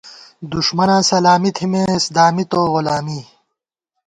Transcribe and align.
دُݭمَناں 0.49 1.01
سلامی 1.09 1.51
تھِمېس، 1.55 2.03
دامِتُوؤ 2.15 2.67
غلامی 2.73 3.19